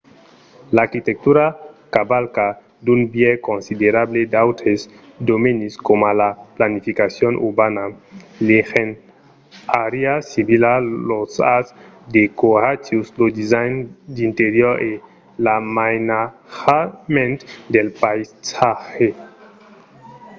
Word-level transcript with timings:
l’arquitectura 0.75 1.45
cavalca 1.95 2.47
d'un 2.85 3.01
biais 3.13 3.43
considerable 3.49 4.19
d’autres 4.33 4.79
domenis 5.29 5.75
coma 5.87 6.11
la 6.21 6.29
planificacion 6.57 7.33
urbana 7.47 7.83
l’engenhariá 8.47 10.13
civila 10.31 10.73
los 11.09 11.31
arts 11.55 11.75
decoratius 12.17 13.07
lo 13.19 13.25
design 13.39 13.73
d’interior 14.15 14.73
e 14.89 14.91
l’amainatjament 15.43 17.39
del 17.73 17.87
païsatge 18.01 19.09